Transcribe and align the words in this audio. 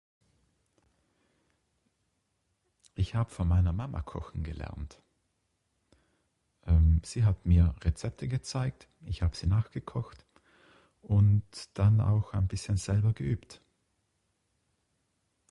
Ich 2.95 3.13
hab 3.13 3.29
von 3.29 3.47
meiner 3.47 3.71
Mama 3.71 4.01
kochen 4.01 4.43
gelernt. 4.43 4.99
Ehm 6.65 7.01
Sie 7.03 7.23
hat 7.23 7.45
mir 7.45 7.75
Rezepte 7.83 8.27
gezeigt, 8.27 8.87
ich 9.01 9.21
hab 9.21 9.35
Sie 9.35 9.45
nachgekocht 9.45 10.25
und 11.03 11.43
dann 11.75 12.01
auch 12.01 12.33
ein 12.33 12.47
bisschen 12.47 12.77
selber 12.77 13.13
geübt. 13.13 13.61